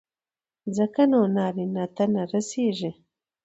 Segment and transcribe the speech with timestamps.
[0.77, 2.91] ځکه نو نارينه ته نه رسېږي.